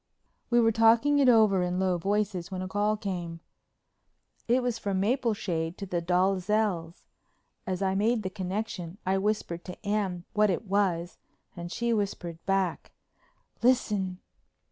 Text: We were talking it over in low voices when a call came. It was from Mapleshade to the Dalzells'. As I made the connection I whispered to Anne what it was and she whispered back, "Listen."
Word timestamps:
We 0.49 0.59
were 0.59 0.71
talking 0.71 1.19
it 1.19 1.29
over 1.29 1.61
in 1.61 1.79
low 1.79 1.99
voices 1.99 2.49
when 2.49 2.63
a 2.63 2.67
call 2.67 2.97
came. 2.97 3.39
It 4.47 4.63
was 4.63 4.79
from 4.79 4.99
Mapleshade 4.99 5.77
to 5.77 5.85
the 5.85 6.01
Dalzells'. 6.01 7.03
As 7.67 7.83
I 7.83 7.93
made 7.93 8.23
the 8.23 8.31
connection 8.31 8.97
I 9.05 9.19
whispered 9.19 9.63
to 9.65 9.85
Anne 9.85 10.23
what 10.33 10.49
it 10.49 10.65
was 10.65 11.19
and 11.55 11.71
she 11.71 11.93
whispered 11.93 12.43
back, 12.47 12.93
"Listen." 13.61 14.17